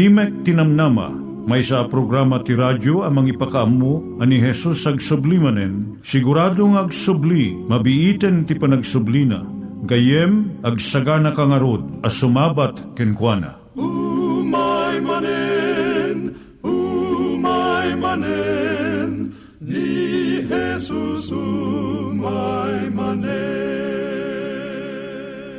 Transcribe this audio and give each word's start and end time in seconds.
Timek 0.00 0.48
Tinamnama, 0.48 1.12
may 1.44 1.60
sa 1.60 1.84
programa 1.84 2.40
ti 2.40 2.56
radyo 2.56 3.04
amang 3.04 3.28
ipakaamu 3.28 4.16
ani 4.16 4.40
Jesus 4.40 4.88
ag 4.88 4.96
sublimanen, 4.96 6.00
siguradong 6.00 6.80
ag 6.80 6.88
subli, 6.88 7.52
mabiiten 7.52 8.48
ti 8.48 8.56
panagsublina, 8.56 9.44
gayem 9.84 10.56
ag 10.64 10.80
sagana 10.80 11.36
kangarod 11.36 11.84
as 12.00 12.16
sumabat 12.16 12.80
kenkwana. 12.96 13.60
umay 13.76 14.09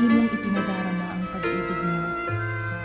lagi 0.00 0.16
mong 0.16 0.32
ipinadarama 0.32 1.06
ang 1.12 1.24
pag-ibig 1.28 1.80
mo, 1.84 2.00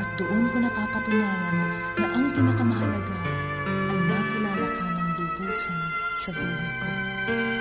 at 0.04 0.10
doon 0.20 0.52
ko 0.52 0.58
napapatunayan 0.60 1.58
na 1.96 2.08
ang 2.12 2.28
pinakamahalaga 2.36 3.20
ay 3.88 4.00
makilala 4.04 4.68
ka 4.76 4.84
ng 4.84 5.10
lubusan 5.24 5.80
sa 6.20 6.36
buhay 6.36 6.72
ko. 6.76 7.55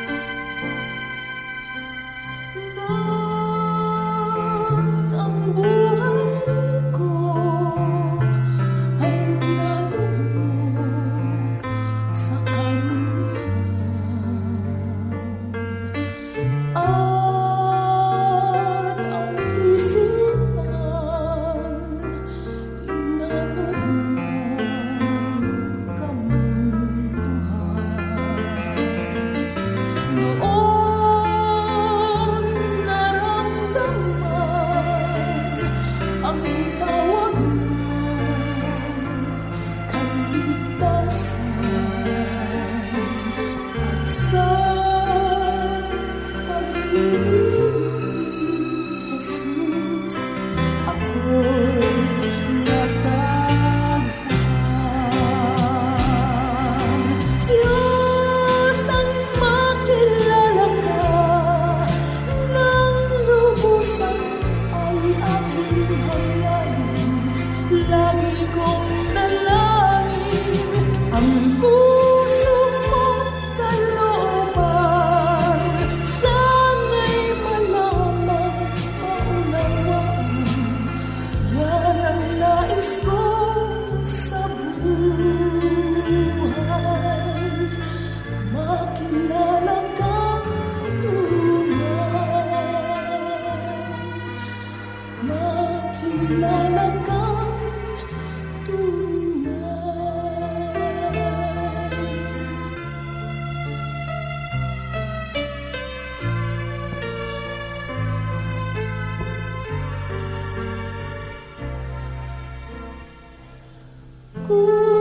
Kung 114.45 114.94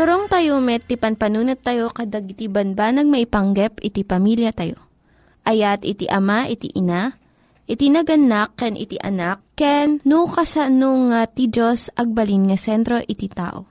Maturong 0.00 0.32
tayo 0.32 0.64
met, 0.64 0.80
ti 0.88 0.96
panpanunat 0.96 1.60
tayo 1.60 1.92
kadag 1.92 2.24
iti 2.24 2.48
banbanag 2.48 3.04
maipanggep 3.04 3.84
iti 3.84 4.00
pamilya 4.00 4.48
tayo. 4.48 4.80
Ayat 5.44 5.84
iti 5.84 6.08
ama, 6.08 6.48
iti 6.48 6.72
ina, 6.72 7.12
iti 7.68 7.92
naganak, 7.92 8.56
ken 8.56 8.80
iti 8.80 8.96
anak, 8.96 9.44
ken 9.60 10.00
no, 10.08 10.24
kasano 10.24 11.12
nga 11.12 11.28
ti 11.28 11.52
Diyos 11.52 11.92
agbalin 11.92 12.48
nga 12.48 12.56
sentro 12.56 12.96
iti 12.96 13.28
tao. 13.28 13.68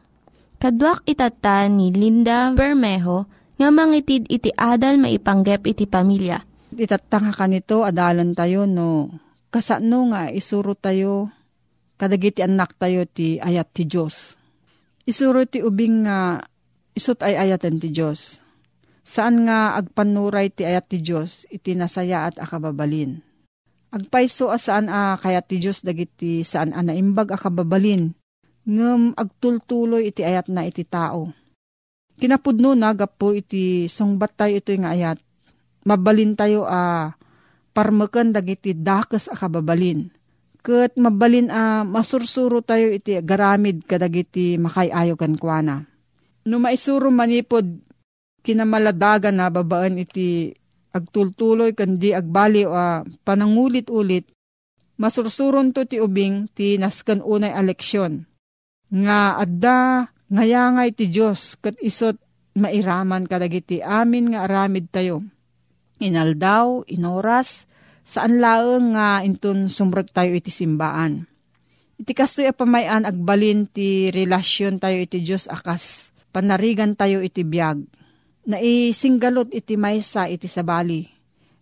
Kaduak 0.62 1.02
itata 1.10 1.66
ni 1.66 1.90
Linda 1.90 2.54
Bermejo 2.54 3.26
nga 3.58 3.74
mangitid 3.74 4.30
iti 4.30 4.54
adal 4.54 5.02
maipanggep 5.02 5.66
iti 5.66 5.90
pamilya. 5.90 6.46
Itatanga 6.78 7.34
ka 7.34 7.50
nito, 7.50 7.82
adalan 7.82 8.38
tayo 8.38 8.70
no, 8.70 9.18
kasano 9.50 10.14
nga 10.14 10.30
isuro 10.30 10.78
tayo, 10.78 11.34
kadagiti 11.98 12.46
anak 12.46 12.78
tayo 12.78 13.10
ti 13.10 13.42
ayat 13.42 13.74
ti 13.74 13.90
Diyos 13.90 14.39
Isuro 15.10 15.42
ti 15.50 15.66
ubing 15.66 16.06
nga 16.06 16.38
isot 16.94 17.26
ay 17.26 17.34
ayatan 17.34 17.82
ti 17.82 17.90
Diyos. 17.90 18.38
Saan 19.02 19.50
nga 19.50 19.74
agpanuray 19.74 20.54
ti 20.54 20.62
ayat 20.70 20.86
ti 20.86 21.02
Diyos, 21.02 21.50
iti 21.50 21.74
nasaya 21.74 22.30
at 22.30 22.38
akababalin. 22.38 23.18
Agpaiso 23.90 24.54
asaan 24.54 24.86
a 24.86 25.18
kayat 25.18 25.50
ti 25.50 25.58
Diyos 25.58 25.82
dagiti 25.82 26.46
saan 26.46 26.78
a 26.78 26.86
naimbag 26.86 27.34
akababalin, 27.34 28.14
ngem 28.70 29.18
agtultuloy 29.18 30.14
iti 30.14 30.22
ayat 30.22 30.46
na 30.46 30.70
iti 30.70 30.86
tao. 30.86 31.34
Kinapudno 32.22 32.78
na 32.78 32.94
gapo 32.94 33.34
iti 33.34 33.90
sungbat 33.90 34.38
tayo 34.38 34.62
ito 34.62 34.70
nga 34.78 34.94
ayat, 34.94 35.18
mabalin 35.90 36.38
tayo 36.38 36.70
a 36.70 37.18
parmeken 37.74 38.30
dagiti 38.30 38.78
dakes 38.78 39.26
akababalin 39.26 40.19
Kat 40.60 40.92
mabalin 41.00 41.48
a 41.48 41.82
uh, 41.82 41.84
masursuro 41.88 42.60
tayo 42.60 42.92
iti 42.92 43.16
garamid 43.24 43.88
kadagiti 43.88 44.60
makayayo 44.60 45.16
kan 45.16 45.40
kuana. 45.40 45.88
No 46.48 46.60
maisuro 46.60 47.08
manipod 47.08 47.80
kinamaladagan 48.44 49.40
na 49.40 49.48
babaan 49.48 50.04
iti 50.04 50.52
agtultuloy 50.92 51.72
kandi 51.72 52.12
agbali 52.12 52.68
o 52.68 52.76
uh, 52.76 53.08
panangulit-ulit 53.24 54.28
masursuron 55.00 55.72
to 55.72 55.88
ti 55.88 56.04
ubing 56.04 56.52
ti 56.52 56.76
naskan 56.76 57.24
unay 57.24 57.56
eleksyon. 57.56 58.28
Nga 58.92 59.20
adda 59.40 59.80
ngayangay 60.28 60.92
ti 60.92 61.08
Diyos 61.08 61.56
kat 61.56 61.80
isot 61.80 62.20
mairaman 62.60 63.24
kadagiti 63.32 63.80
amin 63.80 64.36
nga 64.36 64.44
aramid 64.44 64.92
tayo. 64.92 65.24
Inaldaw, 66.00 66.88
inoras, 66.88 67.69
saan 68.10 68.42
laeng 68.42 68.98
nga 68.98 69.22
intun 69.22 69.70
sumrot 69.70 70.10
tayo 70.10 70.34
iti 70.34 70.50
simbaan. 70.50 71.30
Iti 72.02 72.18
kastoy 72.18 72.50
pamayan 72.58 73.06
agbalin 73.06 73.70
ti 73.70 74.10
relasyon 74.10 74.82
tayo 74.82 74.98
iti 74.98 75.22
Diyos 75.22 75.46
akas 75.46 76.10
panarigan 76.34 76.98
tayo 76.98 77.22
iti 77.22 77.46
biyag. 77.46 77.86
Naisinggalot 78.50 79.54
iti 79.54 79.78
maysa 79.78 80.26
iti 80.26 80.50
sabali. 80.50 81.06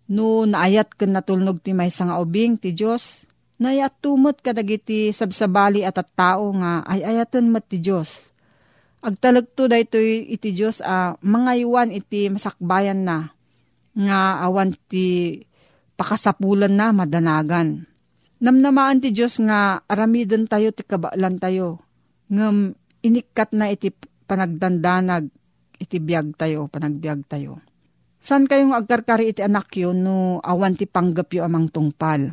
No 0.08 0.48
naayat 0.48 0.96
ken 0.96 1.12
natulnog 1.12 1.60
ti 1.60 1.76
maysa 1.76 2.08
nga 2.08 2.16
ubing 2.16 2.56
ti 2.56 2.72
Diyos, 2.72 3.28
nayat 3.60 4.00
tumot 4.00 4.40
kadagiti 4.40 5.12
sabsabali 5.12 5.84
at 5.84 6.00
at 6.00 6.08
tao 6.16 6.48
nga 6.56 6.80
ay 6.88 7.04
ayaton 7.04 7.52
mat 7.52 7.68
ti 7.68 7.76
Diyos. 7.76 8.08
Agtalagto 9.04 9.68
daytoy 9.68 10.32
iti 10.32 10.56
Diyos 10.56 10.80
a 10.80 11.12
uh, 11.12 11.20
mangaywan 11.20 11.92
iti 11.92 12.32
masakbayan 12.32 13.04
na 13.04 13.36
nga 13.98 14.42
awan 14.46 14.72
ti 14.88 15.42
pakasapulan 15.98 16.70
na 16.70 16.94
madanagan. 16.94 17.82
Namnamaan 18.38 19.02
ti 19.02 19.10
Diyos 19.10 19.42
nga 19.42 19.82
aramiden 19.90 20.46
tayo 20.46 20.70
ti 20.70 20.86
kabaalan 20.86 21.42
tayo. 21.42 21.82
Ngam 22.30 22.70
inikat 23.02 23.50
na 23.50 23.74
iti 23.74 23.90
panagdandanag 24.30 25.26
iti 25.82 25.98
biyag 25.98 26.38
tayo, 26.38 26.70
panagbiag 26.70 27.26
tayo. 27.26 27.58
San 28.22 28.46
kayong 28.46 28.74
agkarkari 28.74 29.34
iti 29.34 29.42
anak 29.42 29.74
yun 29.74 30.06
no 30.06 30.38
awan 30.42 30.78
ti 30.78 30.86
panggap 30.86 31.34
yu 31.34 31.42
amang 31.42 31.70
tungpal? 31.70 32.30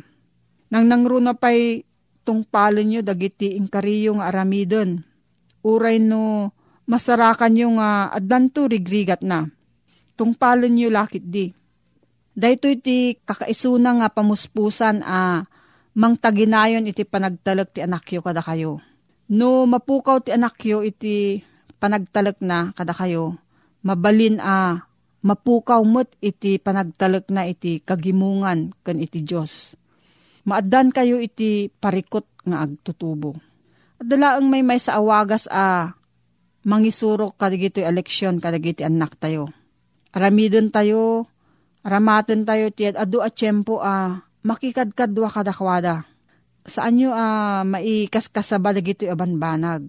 Nang 0.70 0.84
nangruna 0.86 1.34
pa'y 1.34 1.82
tungpalin 2.26 2.86
nyo 2.90 3.00
dagiti 3.06 3.54
inkariyo 3.54 4.18
nga 4.18 4.30
aramiden. 4.30 5.02
Uray 5.66 5.98
no 5.98 6.54
masarakan 6.86 7.54
yung 7.58 7.76
uh, 7.82 8.10
adlanto 8.14 8.66
rigrigat 8.70 9.22
na. 9.22 9.46
Tungpalin 10.18 10.74
nyo 10.74 10.90
lakit 10.90 11.22
di 11.26 11.50
Dahito 12.36 12.68
iti 12.68 13.16
kakaisuna 13.16 13.96
nga 13.96 14.12
pamuspusan 14.12 15.00
a 15.00 15.08
ah, 15.08 15.38
mang 15.96 16.20
taginayon 16.20 16.84
iti 16.84 17.08
panagtalag 17.08 17.72
ti 17.72 17.80
anakyo 17.80 18.20
kada 18.20 18.44
kayo. 18.44 18.84
No 19.32 19.64
mapukaw 19.64 20.20
ti 20.20 20.36
anakyo 20.36 20.84
iti 20.84 21.40
panagtalag 21.80 22.36
na 22.44 22.76
kada 22.76 22.92
kayo, 22.92 23.40
mabalin 23.80 24.36
a 24.36 24.44
ah, 24.44 24.72
mapukaw 25.24 25.80
mo't 25.80 26.12
iti 26.20 26.60
panagtalag 26.60 27.24
na 27.32 27.48
iti 27.48 27.80
kagimungan 27.80 28.76
kan 28.84 29.00
iti 29.00 29.24
Diyos. 29.24 29.72
Maaddan 30.44 30.92
kayo 30.92 31.16
iti 31.16 31.72
parikot 31.72 32.28
nga 32.44 32.68
agtutubo. 32.68 33.32
At 33.96 34.12
dalaang 34.12 34.52
may 34.52 34.60
may 34.60 34.76
sa 34.76 35.00
awagas 35.00 35.48
a 35.48 35.56
ah, 35.56 35.84
mangisurok 36.68 37.40
kadagito 37.40 37.80
eleksyon 37.80 38.44
kadagiti 38.44 38.84
anak 38.84 39.16
tayo. 39.16 39.48
Aramidon 40.12 40.68
tayo 40.68 41.32
Ramaten 41.86 42.42
tayo 42.42 42.66
tiyat 42.74 42.98
adu 42.98 43.22
at 43.22 43.38
tiyempo 43.38 43.78
a 43.78 43.86
uh, 43.86 44.10
makikadkadwa 44.42 45.30
kadakwada. 45.30 46.02
Saan 46.66 46.98
nyo 46.98 47.14
uh, 47.14 47.62
maikaskasaba 47.62 48.74
dagito 48.74 49.06
abanbanag. 49.06 49.86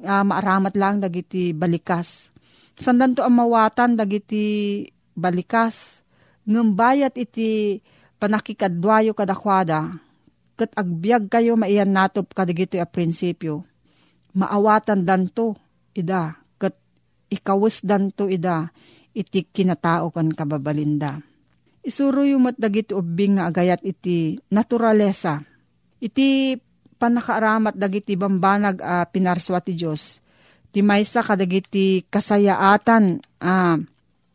Uh, 0.00 0.24
maaramat 0.24 0.72
lang 0.80 0.96
dagiti 0.96 1.52
balikas. 1.52 2.32
Sandan 2.72 3.12
to 3.12 3.20
ang 3.20 3.36
mawatan 3.36 4.00
dagiti 4.00 4.88
balikas. 5.12 6.00
Ngumbayat 6.48 7.12
iti 7.20 7.84
panakikadwayo 8.16 9.12
kadakwada. 9.12 9.92
Kat 10.56 10.72
agbyag 10.72 11.28
kayo 11.28 11.52
maiyan 11.52 11.92
natop 11.92 12.32
kadagito 12.32 12.80
a 12.80 12.88
prinsipyo. 12.88 13.60
Maawatan 14.32 15.04
danto 15.04 15.52
ida. 15.92 16.40
Kat 16.56 16.72
ikawis 17.28 17.84
danto 17.84 18.24
ida 18.24 18.72
iti 19.16 19.48
kinatao 19.48 20.12
kan 20.12 20.28
kababalinda. 20.28 21.24
Isuro 21.80 22.20
yung 22.28 22.52
matdagiti 22.52 22.92
ubing 22.92 23.40
nga 23.40 23.48
agayat 23.48 23.80
iti 23.80 24.36
naturalesa. 24.52 25.40
Iti 25.96 26.52
panakaaramat 27.00 27.72
dagiti 27.72 28.12
bambanag 28.20 28.84
a 28.84 29.00
uh, 29.00 29.04
pinarswa 29.08 29.64
ti 29.64 29.72
Diyos. 29.72 30.20
Ti 30.68 30.84
maysa 30.84 31.24
kadagiti 31.24 32.04
kasayaatan 32.12 33.24
a 33.40 33.52
uh, 33.52 33.76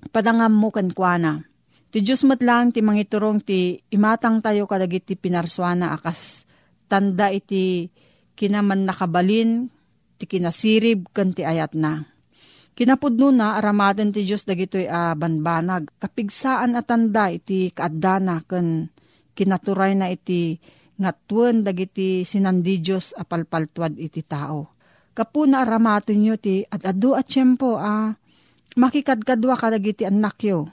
padangam 0.10 0.54
mo 0.58 0.74
kankwana. 0.74 1.46
Ti 1.92 2.02
Diyos 2.02 2.26
matlang 2.26 2.74
ti 2.74 2.82
mangiturong 2.82 3.44
ti 3.44 3.78
imatang 3.94 4.42
tayo 4.42 4.66
kadagiti 4.66 5.14
pinarswana 5.14 5.94
akas 5.94 6.48
tanda 6.88 7.30
iti 7.30 7.92
kinaman 8.34 8.88
nakabalin 8.88 9.68
ti 10.16 10.26
kinasirib 10.26 11.12
kan 11.12 11.36
ti 11.36 11.44
ayat 11.44 11.76
na 11.76 12.11
Kinapudno 12.72 13.36
na 13.36 13.60
aramadan 13.60 14.16
ti 14.16 14.24
Diyos 14.24 14.48
dagitoy 14.48 14.88
a 14.88 15.12
uh, 15.12 15.14
banbanag. 15.20 15.92
Kapigsaan 16.00 16.80
atanda 16.80 17.28
iti 17.28 17.68
kaadana 17.76 18.48
ken 18.48 18.88
kinaturay 19.36 19.92
na 20.00 20.08
iti 20.08 20.56
ngatuan 20.96 21.68
dagiti 21.68 22.24
sinandi 22.24 22.80
Diyos 22.80 23.12
apalpaltuad 23.12 24.00
iti 24.00 24.24
tao. 24.24 24.72
Kapuna 25.12 25.68
aramatin 25.68 26.24
nyo 26.24 26.40
ti 26.40 26.64
at 26.64 26.88
adu 26.88 27.12
at 27.12 27.28
tiyempo 27.28 27.76
a 27.76 28.08
uh, 28.08 28.16
makikadkadwa 28.80 29.60
kadagiti 29.60 30.08
anak 30.08 30.40
yo. 30.48 30.72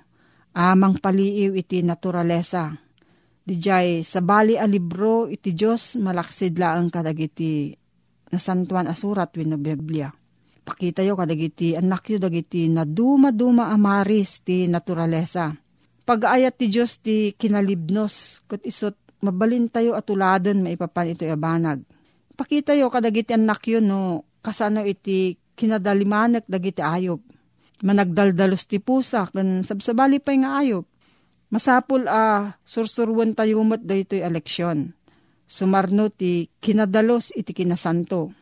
Amang 0.54 1.02
paliiw 1.02 1.58
iti 1.58 1.82
naturalesa. 1.82 2.78
Dijay 3.42 4.06
sa 4.06 4.22
bali 4.22 4.54
a 4.54 4.70
libro 4.70 5.26
iti 5.26 5.50
Diyos 5.50 5.98
malaksid 5.98 6.62
laang 6.62 6.94
kadagiti 6.94 7.74
nasantuan 8.30 8.86
asurat 8.86 9.34
wino 9.34 9.58
Biblia 9.58 10.14
pakita 10.68 11.00
yo 11.00 11.16
kadagiti 11.16 11.72
anak 11.72 12.12
yo 12.12 12.20
dagiti 12.20 12.68
na 12.68 12.84
duma-duma 12.84 13.72
amaris 13.72 14.44
ti 14.44 14.68
naturalesa. 14.68 15.56
Pag-ayat 16.04 16.60
ti 16.60 16.68
Diyos 16.68 17.00
ti 17.00 17.32
kinalibnos, 17.32 18.44
kat 18.44 18.60
isot 18.68 18.92
mabalin 19.24 19.72
tayo 19.72 19.96
atuladan 19.96 20.60
maipapan 20.60 21.16
ito 21.16 21.24
abanag. 21.24 21.80
Pakita 22.36 22.76
yo 22.76 22.92
kadagiti 22.92 23.32
anak 23.32 23.64
yo 23.64 23.80
no 23.80 24.28
kasano 24.44 24.84
iti 24.84 25.40
kinadalimanek 25.56 26.44
dagiti 26.44 26.84
ayop. 26.84 27.24
Managdaldalos 27.80 28.68
ti 28.68 28.76
pusa 28.76 29.24
kan 29.32 29.64
sabsabali 29.64 30.20
pa 30.20 30.36
nga 30.36 30.60
ayop. 30.60 30.84
Masapul 31.48 32.04
a 32.04 32.12
uh, 32.12 32.40
sursurwan 32.68 33.32
tayo 33.32 33.64
mat 33.64 33.80
daytoy 33.80 34.20
eleksyon. 34.20 34.92
Sumarno 35.48 36.12
ti 36.12 36.52
kinadalos 36.60 37.32
iti 37.32 37.56
kinasanto 37.56 38.37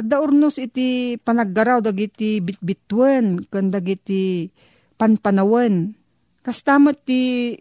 at 0.00 0.08
daurnos 0.08 0.56
iti 0.56 1.20
panaggaraw 1.20 1.84
dagiti 1.84 2.40
bitbitwen 2.40 3.44
kan 3.52 3.68
dagiti 3.68 4.48
panpanawen. 4.96 5.92
Kastamot 6.40 7.04
ti 7.04 7.52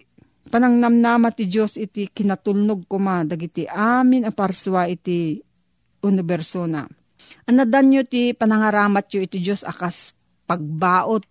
panangnamnama 0.48 1.36
ti 1.36 1.52
Diyos 1.52 1.76
iti 1.76 2.08
kinatulnog 2.08 2.88
kuma 2.88 3.28
dagiti 3.28 3.68
amin 3.68 4.24
aparswa 4.24 4.88
iti 4.88 5.36
universo 6.00 6.64
na. 6.64 6.88
Anadan 7.44 7.92
nyo 7.92 8.08
ti 8.08 8.32
panangaramat 8.32 9.12
yu 9.12 9.20
iti 9.28 9.44
Diyos 9.44 9.68
akas 9.68 10.16
pagbaot, 10.48 11.28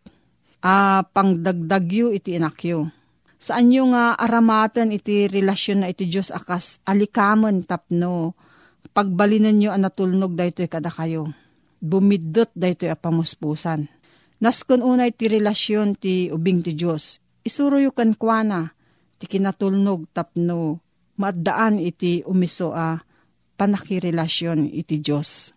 a 0.60 1.00
pangdagdag 1.02 1.86
yu 1.88 2.12
iti 2.12 2.36
inak 2.36 2.60
yu. 2.68 2.84
Saan 3.40 3.72
nyo 3.72 3.96
nga 3.96 4.12
aramatan 4.18 4.92
iti 4.92 5.24
relasyon 5.24 5.82
na 5.82 5.88
iti 5.88 6.04
Diyos 6.04 6.28
akas 6.28 6.84
alikaman 6.84 7.64
tapno 7.64 8.36
pagbalinan 8.98 9.54
nyo 9.54 9.70
ang 9.70 9.86
natulnog 9.86 10.34
dayto 10.34 10.66
kada 10.66 10.90
kayo. 10.90 11.30
Bumidot 11.78 12.50
dayto 12.58 12.90
a 12.90 12.98
pamuspusan. 12.98 13.86
Naskon 14.42 14.82
unay 14.82 15.14
ti 15.14 15.30
relasyon 15.30 15.94
ti 15.94 16.26
ubing 16.34 16.66
ti 16.66 16.74
Diyos. 16.74 17.22
Isuro 17.46 17.78
yu 17.78 17.94
kan 17.94 18.18
kuana 18.18 18.74
ti 19.22 19.30
kinatulnog 19.30 20.10
tapno 20.10 20.82
maddaan 21.14 21.78
iti 21.78 22.26
umiso 22.26 22.74
a 22.74 22.98
panakirelasyon 23.54 24.66
iti 24.66 24.98
Diyos. 24.98 25.54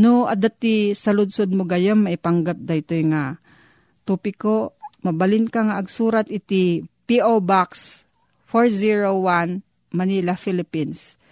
No, 0.00 0.24
adati 0.24 0.96
saludsod 0.96 1.52
mo 1.52 1.68
gayam 1.68 2.08
maipanggap 2.08 2.56
dayto 2.56 2.96
nga 3.12 3.36
topiko, 4.08 4.80
mabalin 5.04 5.44
ka 5.44 5.60
nga 5.68 5.76
agsurat 5.76 6.24
iti 6.32 6.88
P.O. 7.04 7.44
Box 7.44 8.00
401 8.48 9.60
Manila, 9.92 10.40
Philippines. 10.40 11.17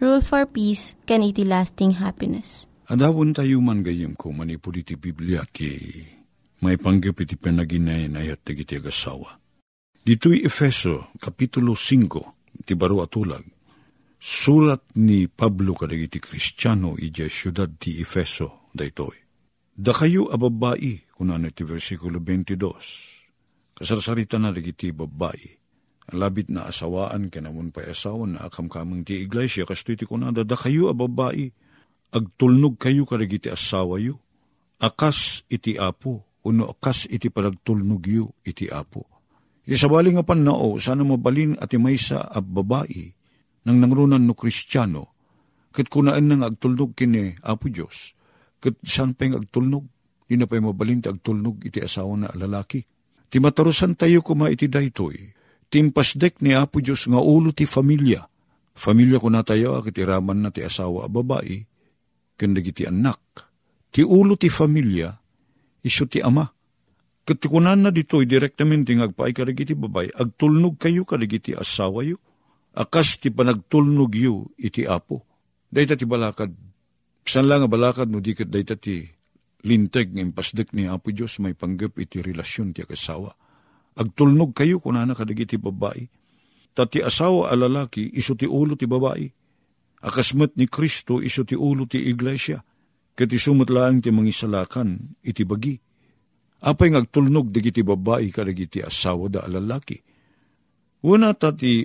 Rule 0.00 0.24
for 0.24 0.48
Peace, 0.48 0.96
can 1.04 1.20
iti 1.20 1.44
lasting 1.44 2.00
happiness. 2.00 2.64
Adawon 2.88 3.36
tayo 3.36 3.60
man 3.60 3.84
gayem 3.84 4.16
ko 4.16 4.32
manipod 4.32 4.80
iti 4.80 4.96
Biblia 4.96 5.44
ti 5.44 5.76
may 6.64 6.80
panggap 6.80 7.20
iti 7.20 7.36
penaginayan 7.36 8.16
ayat 8.16 8.40
ti 8.40 8.56
iti 8.56 8.80
agasawa. 8.80 9.36
Dito'y 10.00 10.40
Efeso, 10.40 11.12
Kapitulo 11.20 11.76
5, 11.76 12.64
ti 12.64 12.72
baro 12.72 13.04
atulag. 13.04 13.44
Surat 14.16 14.96
ni 14.96 15.28
Pablo 15.28 15.76
kadag 15.76 16.00
iti 16.00 16.16
Kristiyano 16.16 16.96
iti 16.96 17.28
syudad 17.28 17.68
ti 17.76 18.00
Efeso, 18.00 18.72
daytoy 18.72 19.20
Da 19.76 19.92
kayo 19.92 20.32
ababai, 20.32 21.12
kunan 21.12 21.44
iti 21.44 21.60
versikulo 21.60 22.24
22. 22.24 23.76
Kasarsarita 23.76 24.40
na 24.40 24.48
iti 24.56 24.96
babae. 24.96 25.59
Labit 26.10 26.50
na 26.50 26.66
asawaan 26.66 27.30
kanamun 27.30 27.70
pa 27.70 27.86
asawan 27.86 28.34
na 28.34 28.50
akam 28.50 28.66
kamang 28.66 29.06
ti 29.06 29.22
iglesia 29.22 29.62
kasto 29.62 29.94
iti 29.94 30.06
kunada. 30.06 30.42
Da 30.42 30.58
kayo 30.58 30.90
ababai, 30.90 31.54
agtulnog 32.10 32.78
kayo 32.78 33.06
karag 33.06 33.30
iti 33.30 33.48
asawa 33.50 34.02
yu. 34.02 34.18
Akas 34.80 35.44
iti 35.52 35.76
apo, 35.76 36.24
uno 36.46 36.72
akas 36.72 37.06
iti 37.06 37.28
palagtulnog 37.28 38.04
yu 38.08 38.26
iti 38.42 38.66
apo. 38.66 39.06
Iti 39.68 39.76
sabali 39.76 40.10
nga 40.16 40.24
panao, 40.24 40.80
sana 40.80 41.04
mabalin 41.04 41.54
at 41.60 41.70
maysa 41.76 42.26
ab 42.26 42.48
babae, 42.48 43.12
nang 43.68 43.76
nangrunan 43.76 44.24
no 44.24 44.32
kristyano, 44.32 45.12
kat 45.70 45.92
kunaan 45.92 46.26
nang 46.26 46.42
agtulnog 46.42 46.96
kini 46.96 47.36
Apo 47.44 47.68
Diyos, 47.68 48.16
Kat 48.60 48.76
saan 48.84 49.16
pa 49.16 49.24
agtulnog? 49.24 49.88
Di 50.28 50.38
na 50.38 50.46
pa'y 50.46 50.62
mabalinti 50.62 51.08
agtulnog 51.10 51.64
iti 51.64 51.82
asawa 51.82 52.14
na 52.14 52.28
lalaki. 52.36 52.84
Ti 53.26 53.40
matarusan 53.40 53.96
tayo 53.96 54.22
kuma 54.22 54.52
iti 54.52 54.68
daytoy. 54.68 55.16
Timpasdek 55.70 56.42
ni 56.42 56.52
Apo 56.52 56.82
Diyos 56.82 57.06
nga 57.06 57.22
ulo 57.22 57.54
ti 57.54 57.64
familia. 57.64 58.26
Familia 58.74 59.22
ko 59.22 59.30
na 59.30 59.46
tayo 59.46 59.78
akit 59.78 60.02
iraman 60.02 60.42
na 60.42 60.50
ti 60.50 60.66
asawa 60.66 61.06
a 61.06 61.08
babae. 61.08 61.62
Kandag 62.34 62.66
iti 62.74 62.82
anak. 62.84 63.20
Ti 63.90 64.02
ulo 64.02 64.34
ti 64.34 64.50
familia, 64.50 65.14
iso 65.86 66.06
ti 66.10 66.18
ama. 66.18 66.46
Katikunan 67.22 67.86
na 67.86 67.90
dito'y 67.94 68.26
direktamente 68.26 68.90
nga 68.96 69.06
agpaay 69.06 69.30
ka 69.30 69.46
iti 69.46 69.78
babay, 69.78 70.10
agtulnog 70.10 70.78
kayo 70.78 71.06
ka 71.06 71.14
iti 71.20 71.54
asawa 71.54 72.02
yo. 72.02 72.18
Akas 72.74 73.18
ti 73.22 73.30
panagtulnog 73.30 74.14
yo 74.14 74.50
iti 74.58 74.86
apo. 74.86 75.22
Dahil 75.70 75.94
ti 75.94 76.06
balakad 76.06 76.50
San 77.30 77.46
lang 77.46 77.62
nga 77.62 77.70
balakad 77.70 78.10
no 78.10 78.18
di 78.18 78.34
kat 78.34 78.50
dayta 78.50 78.74
ti 78.74 79.06
linteg 79.62 80.10
ng 80.16 80.34
pasdek 80.34 80.74
ni 80.74 80.90
Apo 80.90 81.14
Diyos 81.14 81.38
may 81.38 81.54
panggap 81.54 81.94
iti 82.00 82.18
relasyon 82.18 82.74
ti 82.74 82.82
akasawa. 82.82 83.30
Agtulnog 84.00 84.56
kayo 84.56 84.80
kung 84.80 84.96
na 84.96 85.12
kadagiti 85.12 85.60
babae. 85.60 86.08
Tati 86.72 87.04
asawa 87.04 87.52
a 87.52 87.54
lalaki 87.54 88.08
iso 88.16 88.32
ti 88.32 88.48
ulo 88.48 88.72
ti 88.72 88.88
babae. 88.88 89.28
Akasmat 90.00 90.56
ni 90.56 90.64
Kristo 90.64 91.20
iso 91.20 91.44
ti 91.44 91.52
ulo 91.52 91.84
ti 91.84 92.00
iglesia. 92.08 92.64
Kat 93.12 93.28
isumot 93.28 93.68
lang 93.68 94.00
ti 94.00 94.08
mangisalakan 94.08 95.20
iti 95.20 95.44
bagi. 95.44 95.76
Apay 96.64 96.96
ngagtulnog 96.96 97.52
digiti 97.52 97.84
babae 97.84 98.32
kadagiti 98.32 98.80
asawa 98.80 99.28
da 99.28 99.44
lalaki. 99.44 100.00
Una 101.04 101.36
tati 101.36 101.84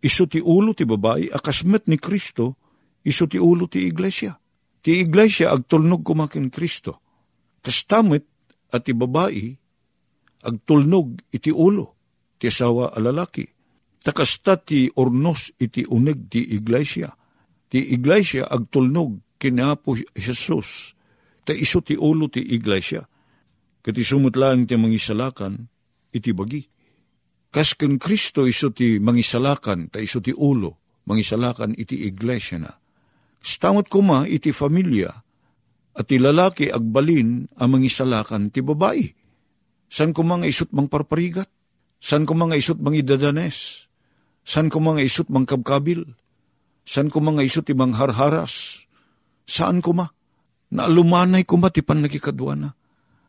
iso 0.00 0.24
ti 0.24 0.40
ulo 0.40 0.72
ti 0.72 0.88
babae 0.88 1.28
akasmat 1.28 1.84
ni 1.92 2.00
Kristo 2.00 2.56
iso 3.04 3.28
ti 3.28 3.36
ulo 3.36 3.68
ti 3.68 3.84
iglesia 3.84 4.32
Ti 4.84 5.00
iglesia 5.00 5.48
agtulnog 5.48 6.04
kumakin 6.04 6.52
Kristo. 6.52 7.00
Kastamit 7.64 8.28
at 8.68 8.84
ti 8.84 8.92
babae 8.92 9.56
agtulnog 10.44 11.24
iti 11.32 11.48
ulo 11.48 11.96
ti 12.36 12.52
asawa 12.52 12.92
alalaki. 12.92 13.48
Takasta 14.04 14.60
ti 14.60 14.92
ornos 15.00 15.48
iti 15.56 15.88
unig 15.88 16.28
ti 16.28 16.44
iglesia. 16.44 17.08
Ti 17.72 17.80
iglesia 17.80 18.44
agtulnog 18.44 19.40
kinapo 19.40 19.96
Jesus. 20.12 20.92
Ta 21.44 21.56
iso 21.56 21.80
ti 21.80 21.96
ulo 21.96 22.28
ti 22.28 22.44
iglesia. 22.44 23.00
Kati 23.80 24.04
sumutlaan 24.04 24.68
ti 24.68 24.76
mangisalakan 24.76 25.56
iti 26.12 26.30
bagi. 26.36 26.62
Kas 27.48 27.72
ken 27.72 27.96
Kristo 27.96 28.44
iso 28.44 28.70
ti 28.76 29.00
mangisalakan 29.00 29.88
ta 29.88 30.04
iso 30.04 30.20
ti 30.20 30.36
ulo 30.36 31.00
mangisalakan 31.08 31.76
iti 31.76 32.04
iglesia 32.08 32.60
na 32.60 32.72
Stamot 33.44 33.92
kuma 33.92 34.24
iti 34.24 34.56
familia, 34.56 35.12
at 35.94 36.08
ti 36.08 36.16
lalaki 36.16 36.72
agbalin 36.72 37.44
ang 37.60 37.76
mangisalakan 37.76 38.48
ti 38.48 38.64
babae. 38.64 39.04
San 39.94 40.10
ko 40.10 40.26
mga 40.26 40.50
isut 40.50 40.74
mang 40.74 40.90
parparigat? 40.90 41.46
San 42.02 42.26
ko 42.26 42.34
mga 42.34 42.58
isut 42.58 42.82
mang 42.82 42.98
idadanes? 42.98 43.86
San 44.42 44.66
ko 44.66 44.82
mga 44.82 45.06
isut 45.06 45.30
mang 45.30 45.46
kabkabil? 45.46 46.02
San 46.82 47.14
ko 47.14 47.22
mga 47.22 47.46
isut 47.46 47.70
ibang 47.70 47.94
harharas? 47.94 48.82
Saan 49.46 49.78
ko 49.78 49.94
ma? 49.94 50.10
Naalumanay 50.74 51.46
ko 51.46 51.62
ma 51.62 51.70
ti 51.70 51.86
panakikadwana. 51.86 52.74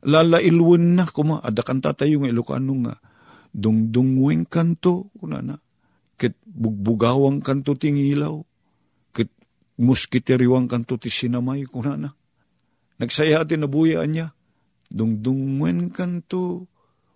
Lalailwin 0.10 0.98
na 0.98 1.06
ko 1.06 1.22
ma. 1.22 1.38
Adakan 1.46 1.86
tatayo 1.86 2.26
ng 2.26 2.34
Ilocano 2.34 2.74
nga. 2.90 2.98
Dungdungweng 3.54 4.50
kanto, 4.50 5.14
kuna 5.22 5.46
na. 5.46 5.56
Kit 6.18 6.34
bugbugawang 6.50 7.46
kanto 7.46 7.78
tingilaw 7.78 8.42
muskitiriwang 9.76 10.72
kanto 10.72 10.96
ti 10.96 11.12
sinamay 11.12 11.68
kunana. 11.68 12.16
Nagsaya 13.00 13.44
ti 13.44 13.60
nabuyaan 13.60 14.12
niya. 14.12 14.28
Dungdungwen 14.92 15.90
kanto 15.90 16.70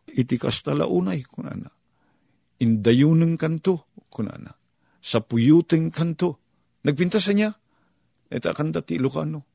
iti 0.09 0.35
kastalaunay 0.41 1.21
kunana. 1.25 1.69
Indayuneng 2.59 3.37
kanto 3.39 3.89
kunana. 4.09 4.51
Sapuyuteng 4.99 5.93
kanto. 5.93 6.41
Nagpintasan 6.83 7.35
niya. 7.39 7.49
Eta 8.29 8.51
kanta 8.53 8.83
ti 8.83 8.99
Ilocano. 8.99 9.45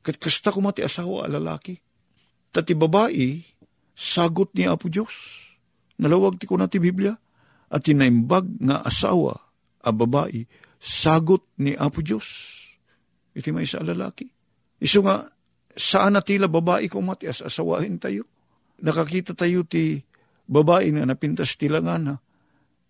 Kat 0.00 0.16
kasta 0.16 0.52
ko 0.52 0.60
mati 0.64 0.84
asawa 0.84 1.28
alalaki. 1.28 1.76
Tati 2.50 2.74
babae, 2.74 3.40
sagot 3.94 4.52
ni 4.58 4.66
Apo 4.66 4.90
Diyos. 4.90 5.14
Nalawag 6.00 6.40
ti 6.40 6.48
ko 6.48 6.58
na 6.58 6.66
ti 6.66 6.82
Biblia. 6.82 7.14
At 7.70 7.86
tinaimbag 7.86 8.58
nga 8.66 8.82
asawa 8.82 9.38
a 9.80 9.90
babae 9.94 10.44
sagot 10.80 11.44
ni 11.60 11.76
Apo 11.76 12.00
Diyos. 12.00 12.26
Iti 13.36 13.52
may 13.52 13.68
isa 13.68 13.84
lalaki. 13.84 14.26
Iso 14.80 15.04
nga, 15.04 15.28
saan 15.76 16.18
na 16.18 16.22
tila 16.24 16.50
babae 16.50 16.90
ko 16.90 17.02
matias 17.02 17.42
asawahin 17.44 17.98
tayo? 18.00 18.26
nakakita 18.80 19.36
tayo 19.36 19.62
ti 19.64 20.00
babae 20.50 20.90
nga 20.96 21.06
napintas 21.06 21.54
ti 21.54 21.70
langana, 21.70 22.18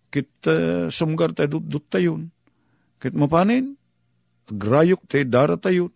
kit 0.09 0.31
uh, 0.49 0.87
sumgar 0.89 1.35
tayo 1.35 1.61
dut 1.61 1.87
tayon, 1.91 2.31
kit 2.97 3.13
mapanin, 3.13 3.77
agrayok 4.49 5.05
tayo 5.07 5.25
dara 5.27 5.55
tayo, 5.59 5.93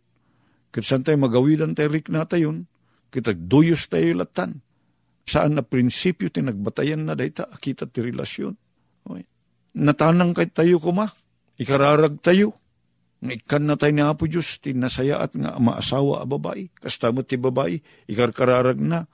kit 0.70 0.86
saan 0.86 1.02
tayo 1.02 1.18
magawidan 1.20 1.74
tayo 1.74 1.90
rik 1.92 2.12
na 2.12 2.28
tayon, 2.28 2.68
kit 3.10 3.26
agduyos 3.26 3.90
tayo 3.90 4.14
latan, 4.14 4.62
saan 5.26 5.58
na 5.58 5.64
prinsipyo 5.66 6.30
ti 6.30 6.46
nagbatayan 6.46 7.02
na 7.02 7.18
dayta, 7.18 7.50
akita 7.50 7.90
ti 7.90 8.06
relasyon. 8.06 8.54
Okay. 9.10 9.26
Natanang 9.76 10.38
kay 10.38 10.54
tayo 10.54 10.78
kuma, 10.78 11.10
ikararag 11.58 12.22
tayo, 12.22 12.54
nga 13.24 13.34
ikan 13.34 13.64
na 13.64 13.80
tayo 13.80 13.94
ni 13.96 14.04
Apo 14.04 14.28
Diyos, 14.28 14.60
tinasaya 14.60 15.24
at 15.24 15.34
nga 15.34 15.56
maasawa 15.58 16.22
a 16.22 16.26
babae, 16.28 16.70
kastamot 16.76 17.26
ti 17.26 17.40
babae, 17.40 17.80
ikarkararag 18.12 18.80
na, 18.82 19.08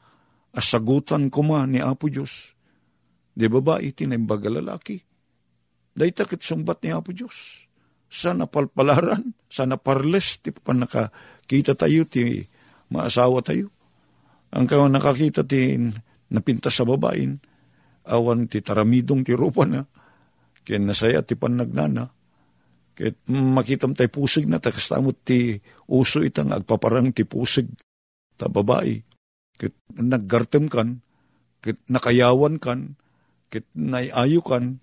asagutan 0.51 1.29
ko 1.29 1.45
ma 1.45 1.63
ni 1.69 1.79
Apo 1.79 2.09
Diyos. 2.09 2.53
Di 3.31 3.47
babae, 3.47 3.93
tinimbaga 3.93 4.51
lalaki. 4.51 4.99
Dahita 5.91 6.27
kit 6.27 6.43
sumbat 6.43 6.83
ni 6.83 6.91
Apo 6.91 7.13
Diyos. 7.13 7.67
Sana 8.11 8.49
palpalaran, 8.49 9.31
sana 9.47 9.79
parles, 9.79 10.43
ti 10.43 10.51
pa 10.51 10.75
nakakita 10.75 11.79
tayo, 11.79 12.03
ti 12.03 12.43
maasawa 12.91 13.39
tayo. 13.39 13.71
Ang 14.51 14.67
kawan 14.67 14.91
nakakita 14.91 15.47
ti 15.47 15.79
napinta 16.31 16.67
sa 16.67 16.83
babain, 16.83 17.39
awan 18.07 18.51
ti 18.51 18.59
taramidong 18.59 19.23
ti 19.23 19.31
rupa 19.31 19.63
na, 19.63 19.87
kaya 20.67 20.79
nasaya 20.79 21.23
ti 21.23 21.39
panagnana, 21.39 22.11
kaya 22.91 23.15
makitam 23.31 23.95
tay 23.95 24.11
pusig 24.11 24.45
na, 24.45 24.59
takastamot 24.59 25.15
ti 25.23 25.59
uso 25.87 26.19
itang 26.21 26.51
agpaparang 26.51 27.15
ti 27.15 27.23
pusig 27.23 27.67
ta 28.35 28.51
babae 28.51 29.11
kit 29.61 29.77
naggartem 29.93 30.65
kan, 30.65 31.05
kit 31.61 31.77
nakayawan 31.85 32.57
kan, 32.57 32.97
kit 33.53 33.69
naiayo 33.77 34.41
kan, 34.41 34.81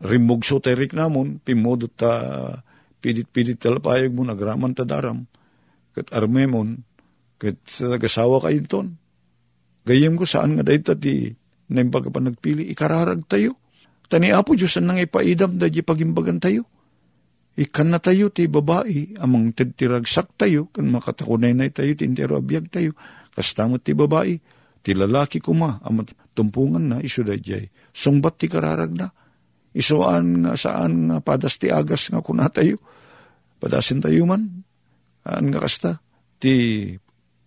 rimugso 0.00 0.56
terik 0.56 0.96
namon, 0.96 1.36
timodot 1.44 1.92
ta 1.92 2.12
pidit-pidit 3.04 3.60
talapayag 3.60 4.16
mo, 4.16 4.24
nagraman 4.24 4.72
ta 4.72 4.88
daram, 4.88 5.28
kit 5.92 6.08
armemon, 6.16 6.80
sa 7.68 7.92
nagasawa 7.92 8.40
kayo 8.48 8.64
ton. 8.64 8.96
Gayem 9.84 10.16
ko 10.16 10.24
saan 10.24 10.56
nga 10.56 10.64
dahita 10.64 10.96
ti 10.96 11.28
naimbaga 11.68 12.08
pa 12.08 12.24
nagpili, 12.24 12.72
ikararag 12.72 13.28
tayo. 13.28 13.60
Tani 14.08 14.32
apo 14.32 14.56
Diyos 14.56 14.78
ang 14.78 14.88
nang 14.88 15.02
ipaidam 15.02 15.60
da 15.60 15.68
di 15.68 15.84
pagimbagan 15.84 16.40
tayo. 16.40 16.64
Ikan 17.56 17.88
na 17.88 17.96
tayo 17.96 18.28
ti 18.28 18.44
babae, 18.52 19.16
amang 19.16 19.56
titiragsak 19.56 20.36
tayo, 20.36 20.68
kan 20.68 20.92
makatakunay 20.92 21.56
na 21.56 21.72
tayo, 21.72 21.96
tintero 21.96 22.36
abiyag 22.36 22.68
tayo, 22.68 22.92
Kastamot 23.36 23.84
ti 23.84 23.92
babae, 23.92 24.40
ti 24.80 24.96
lalaki 24.96 25.44
kuma, 25.44 25.76
amat 25.84 26.16
tumpungan 26.32 26.80
na, 26.80 26.96
iso 27.04 27.20
da 27.20 27.36
jay. 27.36 27.68
Sungbat 27.92 28.40
ti 28.40 28.48
kararag 28.48 28.96
na. 28.96 29.12
Isuan 29.76 30.40
nga 30.40 30.56
saan 30.56 31.12
nga 31.12 31.20
padas 31.20 31.60
ti 31.60 31.68
agas 31.68 32.08
nga 32.08 32.24
kuna 32.24 32.48
tayo. 32.48 32.80
Padasin 33.60 34.00
tayo 34.00 34.24
man. 34.24 34.64
Aan 35.28 35.52
nga 35.52 35.60
kasta. 35.60 36.00
Ti 36.40 36.52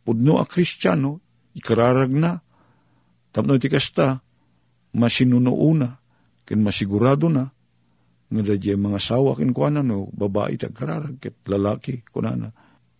pudno 0.06 0.38
a 0.38 0.46
kristyano, 0.46 1.18
ikararag 1.58 2.14
na. 2.14 2.38
Tapno 3.34 3.58
ti 3.58 3.66
kasta, 3.66 4.22
masinunuuna, 4.94 5.90
kin 6.46 6.62
masigurado 6.62 7.34
na, 7.34 7.50
nga 8.30 8.42
da 8.46 8.56
mga 8.56 9.00
sawa 9.02 9.34
kin 9.34 9.52
kuana 9.54 9.82
no, 9.82 10.14
babae 10.14 10.54
ti 10.54 10.70
kararag, 10.70 11.18
kit 11.18 11.42
lalaki 11.50 12.06
kunana. 12.14 12.54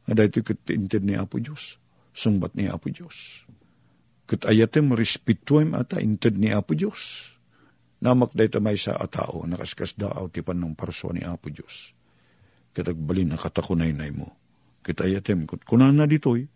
Nga 0.10 0.14
da 0.18 0.24
ito 0.26 0.42
kit 0.42 0.66
inted 0.74 1.06
ni 1.06 1.14
Apo 1.14 1.38
Diyos 1.38 1.80
sungbat 2.20 2.52
ni 2.60 2.68
Apo 2.68 2.92
Diyos. 2.92 3.48
Kat 4.28 4.44
ayatem 4.46 4.92
respetuem 4.94 5.72
ata 5.74 6.04
inted 6.04 6.36
ni 6.36 6.52
Apo 6.52 6.76
Diyos. 6.76 7.32
Namak 8.00 8.32
day 8.36 8.48
tamay 8.48 8.80
sa 8.80 8.96
atao, 8.96 9.44
nakaskas 9.44 9.96
daaw 9.96 10.32
ti 10.32 10.44
panong 10.44 10.76
parso 10.76 11.12
ni 11.16 11.24
Apo 11.24 11.48
Diyos. 11.48 11.96
Katagbalin 12.76 13.34
na 13.34 13.38
katakunay 13.40 13.96
na 13.96 14.08
mo. 14.12 14.36
Kita 14.84 15.08
ayatem, 15.08 15.44
kut 15.44 15.68
kunan 15.68 15.96
na 15.96 16.08
ditoy, 16.08 16.48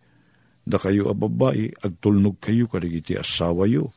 da 0.63 0.79
kayo 0.79 1.11
ababay, 1.11 1.75
agtulnog 1.83 2.39
kayo 2.39 2.71
kadigiti 2.71 3.19
asawa 3.19 3.67
yo. 3.67 3.91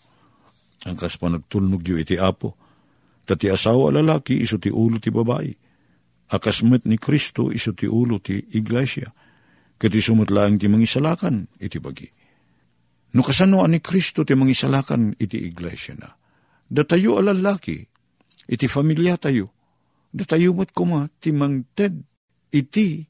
Ang 0.82 0.98
kas 0.98 1.14
pa 1.18 1.30
nagtulnog 1.30 1.82
yo 1.86 1.98
iti 1.98 2.18
apo. 2.18 2.58
Tati 3.26 3.50
asawa 3.50 3.90
lalaki, 3.90 4.38
iso 4.38 4.56
ti 4.62 4.70
ulo 4.70 5.02
ti 5.02 5.10
babae. 5.10 5.50
Akasmet 6.30 6.86
ni 6.86 6.98
Kristo, 6.98 7.50
iso 7.50 7.74
ti 7.74 7.86
ulo 7.86 8.22
ti 8.22 8.38
iglesia 8.54 9.10
Kati 9.76 10.00
sumutlaang 10.00 10.56
ti 10.56 10.72
mangisalakan 10.72 11.60
iti 11.60 11.76
bagi. 11.76 12.08
No 13.12 13.20
kasano 13.20 13.60
ani 13.60 13.84
Kristo 13.84 14.24
ti 14.24 14.32
mangisalakan 14.32 15.20
iti 15.20 15.36
iglesia 15.36 15.92
na. 16.00 16.08
Datayo 16.64 17.20
alalaki, 17.20 17.84
iti 18.48 18.66
familia 18.72 19.20
tayo. 19.20 19.52
Datayo 20.08 20.56
mat 20.56 20.72
kuma 20.72 21.04
ti 21.20 21.28
mangted 21.28 21.92
iti 22.56 23.04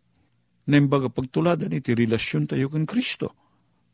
na 0.66 0.74
imbaga 0.74 1.06
pagtuladan 1.06 1.70
iti 1.70 1.94
relasyon 1.94 2.50
tayo 2.50 2.66
kan 2.66 2.82
Kristo. 2.82 3.30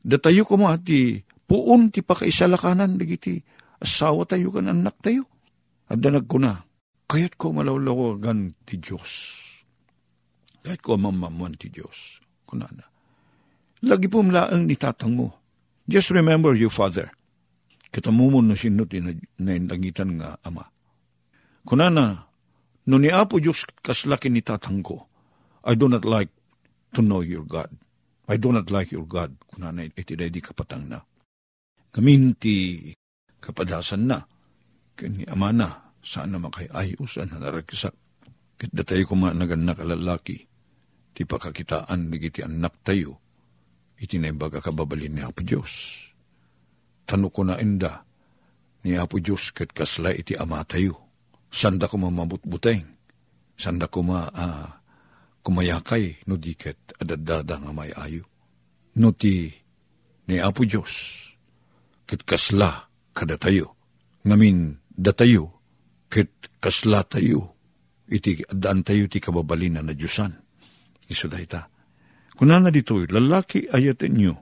Datayo 0.00 0.48
kuma 0.48 0.72
ti 0.80 1.20
puon 1.44 1.92
ti 1.92 2.00
pakaisalakanan 2.00 2.96
digiti 2.96 3.36
asawa 3.84 4.24
tayo 4.24 4.48
kan 4.48 4.72
anak 4.72 4.96
tayo. 5.04 5.28
At 5.92 6.00
danag 6.00 6.24
ko 6.24 6.40
na, 6.40 6.56
kayat 7.04 7.36
ko 7.36 7.52
malawlawagan 7.52 8.56
ti 8.64 8.80
Diyos. 8.80 9.36
Kahit 10.64 10.80
ko 10.80 10.96
mamamuan 10.96 11.52
ti 11.52 11.68
Diyos 11.68 12.24
kunana. 12.48 12.88
Lagi 13.84 14.08
po 14.08 14.24
mlaang 14.24 14.64
ni 14.64 14.78
tatang 14.80 15.12
mo. 15.12 15.36
Just 15.84 16.08
remember 16.14 16.56
you, 16.56 16.72
Father. 16.72 17.12
Kitamumo 17.92 18.40
na 18.40 18.56
sinuti 18.56 19.04
na, 19.04 19.12
na 19.42 19.52
langitan 19.58 20.16
nga 20.16 20.40
ama. 20.40 20.64
Kunana, 21.68 22.24
no 22.88 22.94
ni 22.96 23.12
Apo 23.12 23.36
Diyos 23.36 23.68
kaslaki 23.84 24.32
ni 24.32 24.40
tatang 24.40 24.80
ko, 24.80 25.04
I 25.66 25.76
do 25.76 25.92
not 25.92 26.08
like 26.08 26.32
to 26.96 27.04
know 27.04 27.20
your 27.20 27.44
God. 27.44 27.68
I 28.30 28.40
do 28.40 28.48
not 28.48 28.72
like 28.72 28.96
your 28.96 29.04
God. 29.04 29.36
Kunana, 29.50 29.84
iti 29.84 30.16
di 30.16 30.40
kapatang 30.40 30.88
na. 30.88 31.04
Kaminti 31.92 32.88
kapadasan 33.42 34.08
na. 34.08 34.24
Kani 34.94 35.26
ama 35.26 35.50
na, 35.50 35.68
saan 36.02 36.34
na 36.34 36.42
makayayos, 36.42 37.22
ang 37.22 37.38
naragsak. 37.38 37.94
Kit 38.58 38.70
datay 38.74 39.06
ko 39.06 39.14
naganak 39.14 39.78
alalaki 39.82 40.50
ti 41.12 41.22
pakakitaan 41.28 42.08
bigiti 42.08 42.42
anak 42.42 42.82
tayo, 42.82 43.20
iti 44.00 44.18
naimbaga 44.18 44.58
kababalin 44.58 45.14
ni 45.14 45.22
Apo 45.22 45.44
Diyos. 45.46 46.02
Tano 47.06 47.28
ko 47.30 47.46
na 47.46 47.60
inda, 47.60 48.02
ni 48.82 48.98
Apo 48.98 49.22
Diyos 49.22 49.54
kat 49.54 49.70
kasla 49.70 50.10
iti 50.10 50.34
ama 50.34 50.64
tayo. 50.66 50.98
Sanda 51.52 51.86
ko 51.86 52.00
mamabutbuteng, 52.00 52.96
sanda 53.54 53.86
ko 53.86 54.00
ma 54.00 54.24
uh, 54.26 54.68
kumayakay 55.44 56.24
no 56.24 56.40
diket 56.40 56.96
adadada 56.96 57.60
nga 57.60 57.72
may 57.76 57.92
ayo. 57.92 58.24
No 58.96 59.12
ti 59.12 59.52
ni 60.26 60.40
Apo 60.40 60.64
Diyos, 60.64 60.92
kat 62.08 62.24
kasla 62.24 62.88
kada 63.12 63.36
tayo. 63.36 63.76
Ngamin 64.24 64.80
datayo, 64.96 65.61
kat 66.12 66.28
kasla 66.60 67.08
tayo, 67.08 67.56
iti 68.12 68.44
adaan 68.44 68.84
tayo 68.84 69.08
ti 69.08 69.16
kababalin 69.16 69.80
na 69.80 69.96
Diyosan 69.96 70.36
iso 71.08 71.28
dayta. 71.28 71.72
Kunana 72.36 72.68
dito, 72.68 73.00
lalaki 73.00 73.68
ayatin 73.68 74.16
nyo, 74.16 74.34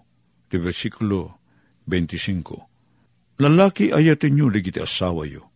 di 0.51 0.59
versikulo 0.59 1.43
25. 1.87 3.43
Lalaki 3.43 3.95
ayatin 3.95 4.35
nyo, 4.35 4.47
ligiti 4.51 4.83
asawa 4.83 5.27
yo. 5.27 5.47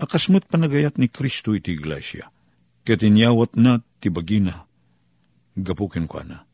Akasmat 0.00 0.48
panagayat 0.48 0.96
ni 0.96 1.12
Kristo 1.12 1.52
iti 1.52 1.76
iglesia. 1.76 2.32
Katinyawat 2.84 3.60
na 3.60 3.84
tibagina. 4.00 4.64
Gapukin 5.52 6.08
ko 6.08 6.24
na. 6.24 6.48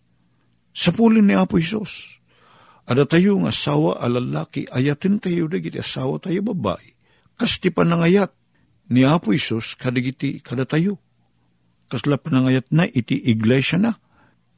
Sa 0.74 0.90
pulin 0.90 1.24
ni 1.24 1.38
Apo 1.38 1.56
Isos, 1.56 2.18
ada 2.84 3.06
tayo 3.06 3.38
ng 3.38 3.48
asawa 3.48 4.02
a 4.02 4.06
lalaki, 4.10 4.66
ayatin 4.68 5.22
tayo 5.22 5.46
digiti 5.46 5.78
asawa 5.78 6.18
tayo 6.18 6.42
babae. 6.42 6.98
Kasti 7.38 7.70
panangayat 7.70 8.35
ni 8.90 9.02
Apo 9.02 9.34
Isos 9.34 9.74
kadigiti 9.74 10.38
kada 10.42 10.66
tayo 10.66 10.98
kasla 11.86 12.18
panangayat 12.18 12.70
na 12.74 12.86
iti 12.86 13.14
iglesia 13.14 13.78
na. 13.78 13.94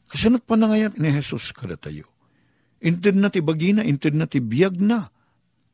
Kasanat 0.08 0.48
panangayat 0.48 0.96
ni 0.96 1.12
Jesus 1.12 1.52
kada 1.52 1.76
tayo. 1.76 2.08
Inted 2.80 3.20
na 3.20 3.28
ti 3.28 3.44
bagina, 3.44 3.84
inted 3.84 4.16
na 4.16 4.24
ti 4.24 4.40
biyag 4.40 4.80
na. 4.80 5.12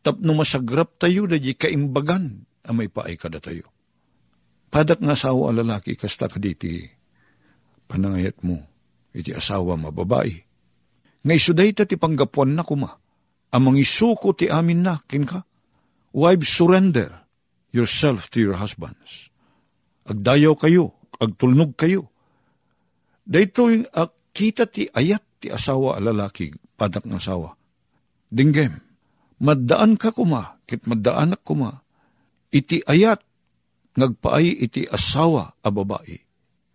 Tapno 0.03 0.35
masagrap 0.35 0.99
tayo 0.99 1.31
da 1.31 1.39
di 1.39 1.55
kaimbagan 1.55 2.43
amay 2.67 2.91
paay 2.91 3.15
kada 3.15 3.39
tayo. 3.39 3.71
Padak 4.69 4.99
nga 4.99 5.15
asawa 5.15 5.55
lalaki 5.55 5.95
kasta 5.95 6.27
kaditi 6.27 6.83
panangayat 7.87 8.43
mo 8.43 8.59
iti 9.15 9.31
asawa 9.31 9.79
mababae. 9.79 10.35
Nga 11.23 11.35
isuday 11.39 11.71
ta 11.73 11.87
ti 11.87 11.95
panggapuan 11.95 12.59
na 12.59 12.67
kuma. 12.67 12.91
Amang 13.55 13.79
isuko 13.79 14.35
ti 14.35 14.51
amin 14.51 14.83
na 14.83 14.99
kinka. 15.07 15.47
Wives, 16.11 16.51
surrender 16.51 17.24
yourself 17.75 18.31
to 18.31 18.39
your 18.39 18.57
husbands. 18.57 19.35
Agdayaw 20.07 20.55
kayo 20.55 20.95
agtulnog 21.19 21.79
kayo. 21.79 22.11
Dahito 23.25 23.71
yung 23.73 23.89
uh, 23.89 24.11
kita 24.35 24.69
ti 24.69 24.91
ayat 24.91 25.23
ti 25.41 25.49
asawa 25.49 25.97
lalaki, 26.03 26.53
padak 26.77 27.09
ng 27.09 27.17
asawa. 27.17 27.57
Dinggem, 28.29 28.77
maddaan 29.41 29.97
ka 29.97 30.13
kuma, 30.13 30.61
kit 30.69 30.85
maddaanak 30.85 31.41
kuma, 31.47 31.81
iti 32.53 32.83
ayat, 32.85 33.23
ngagpaay 33.95 34.49
iti 34.61 34.85
asawa 34.91 35.55
a 35.63 35.69
babae. 35.71 36.19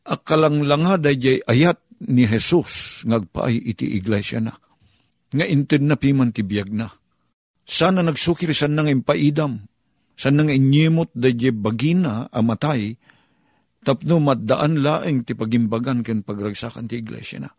Akalanglanga 0.09 0.97
dayjay 0.97 1.45
ayat 1.45 1.77
ni 2.09 2.25
Jesus, 2.25 3.03
ngagpaay 3.05 3.59
iti 3.59 3.99
iglesia 3.99 4.41
na. 4.41 4.55
Nga 5.29 5.45
inted 5.45 5.83
na 5.85 5.99
piman 5.99 6.33
ti 6.33 6.41
biyag 6.41 6.73
na. 6.73 6.89
Sana 7.69 8.01
nagsukir 8.01 8.49
san 8.57 8.73
nang 8.73 8.89
impaidam, 8.89 9.68
san 10.19 10.35
nang 10.35 10.51
inyimot 10.51 11.15
dayjay 11.15 11.55
bagina 11.55 12.27
amatay, 12.35 12.91
tapno 13.87 14.19
maddaan 14.19 14.83
laeng 14.83 15.23
ti 15.23 15.31
pagimbagan 15.31 16.03
ken 16.03 16.27
pagragsakan 16.27 16.91
ti 16.91 16.99
iglesia 16.99 17.47
na. 17.47 17.49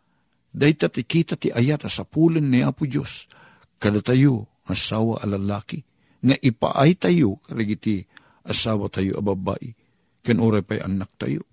Dayta 0.53 0.93
ti 0.93 1.09
kita 1.09 1.41
ti 1.41 1.49
ayat 1.49 1.89
sa 1.89 2.05
pulen 2.05 2.53
ni 2.53 2.61
Apo 2.61 2.85
Diyos, 2.85 3.33
kada 3.81 4.05
tayo 4.05 4.61
asawa 4.69 5.25
alalaki, 5.25 5.81
nga 6.21 6.37
ipaay 6.37 7.01
tayo 7.01 7.41
karigiti 7.49 8.05
asawa 8.45 8.93
tayo 8.93 9.17
ababae, 9.17 9.73
ken 10.21 10.37
oray 10.37 10.61
pa'y 10.61 10.85
anak 10.85 11.17
tayo. 11.17 11.49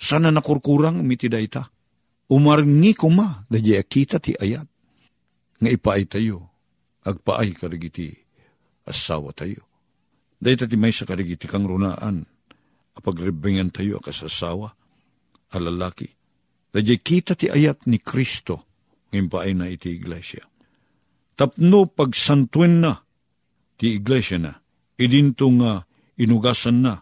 Sana 0.00 0.32
nakurkurang 0.32 1.04
miti 1.04 1.28
dayta. 1.28 1.68
Umarngi 2.28 2.92
kuma, 2.96 3.44
dadya 3.52 3.84
kita 3.84 4.16
ti 4.22 4.32
ayat, 4.32 4.64
nga 5.60 5.68
ipaay 5.68 6.08
tayo, 6.08 6.48
agpaay 7.04 7.52
karigiti 7.52 8.16
asawa 8.88 9.36
tayo. 9.36 9.67
Dayta 10.38 10.70
ti 10.70 10.78
may 10.78 10.94
sa 10.94 11.02
karigiti 11.02 11.50
kang 11.50 11.66
runaan, 11.66 12.22
apagrebengan 12.94 13.74
tayo 13.74 13.98
akasasawa, 13.98 14.70
alalaki. 15.50 16.06
Dadya 16.70 16.94
kita 17.02 17.34
ti 17.34 17.50
ayat 17.50 17.90
ni 17.90 17.98
Kristo, 17.98 18.62
ngayon 19.10 19.26
paay 19.26 19.52
na 19.58 19.66
iti 19.66 19.98
iglesia. 19.98 20.46
Tapno 21.34 21.90
pagsantuin 21.90 22.86
na, 22.86 23.02
ti 23.74 23.98
iglesia 23.98 24.38
na, 24.38 24.54
idinto 24.94 25.50
nga 25.58 25.82
inugasan 26.22 26.86
na, 26.86 26.94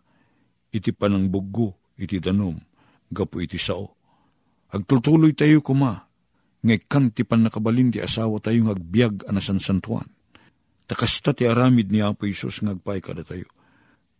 iti 0.72 0.96
panang 0.96 1.28
buggo, 1.28 1.92
iti 2.00 2.16
danom, 2.16 2.56
gapo 3.12 3.36
iti 3.44 3.60
sao. 3.60 3.92
Agtultuloy 4.72 5.36
tayo 5.36 5.60
kuma, 5.60 6.08
ngaykan 6.64 7.12
ti 7.12 7.20
panakabalin 7.28 7.92
ti 7.92 8.00
asawa 8.00 8.40
tayo 8.40 8.64
ngagbiag 8.64 9.28
anasan 9.28 9.60
santuan. 9.60 10.15
Takasta 10.86 11.34
ti 11.34 11.46
aramid 11.46 11.90
ni 11.90 11.98
Apo 11.98 12.30
Isus 12.30 12.62
ngagpay 12.62 13.02
kada 13.02 13.26
tayo. 13.26 13.50